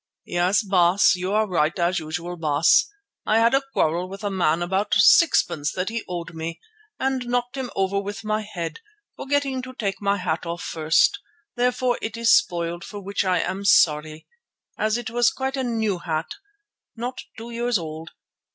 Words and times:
"Yes, 0.25 0.63
Baas. 0.63 1.13
You 1.15 1.31
are 1.33 1.47
right 1.47 1.77
as 1.77 1.99
usual, 1.99 2.35
Baas. 2.35 2.87
I 3.23 3.37
had 3.37 3.53
a 3.53 3.61
quarrel 3.71 4.09
with 4.09 4.23
a 4.23 4.31
man 4.31 4.63
about 4.63 4.95
sixpence 4.95 5.71
that 5.73 5.89
he 5.89 6.03
owed 6.09 6.33
me, 6.33 6.59
and 6.99 7.27
knocked 7.27 7.55
him 7.55 7.69
over 7.75 7.99
with 7.99 8.23
my 8.23 8.41
head, 8.41 8.79
forgetting 9.15 9.61
to 9.61 9.75
take 9.75 10.01
my 10.01 10.17
hat 10.17 10.43
off 10.43 10.63
first. 10.63 11.19
Therefore 11.55 11.99
it 12.01 12.17
is 12.17 12.33
spoiled, 12.35 12.83
for 12.83 12.99
which 12.99 13.23
I 13.23 13.41
am 13.41 13.63
sorry, 13.63 14.25
as 14.75 14.97
it 14.97 15.11
was 15.11 15.29
quite 15.29 15.55
a 15.55 15.63
new 15.63 15.99
hat, 15.99 16.31
not 16.95 17.19
two 17.37 17.51
years 17.51 17.77
old. 17.77 18.09